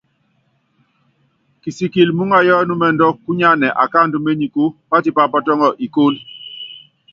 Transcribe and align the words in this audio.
Pisikili 1.61 2.11
muúŋayɔ 2.17 2.53
ɛnúmɛndɔ 2.61 3.05
kúnyánɛ 3.23 3.67
akáandɔ 3.83 4.17
ményiku, 4.25 4.63
pátípa 4.89 5.23
pɔtɔŋɔ 5.31 5.67
ikólo. 5.85 6.19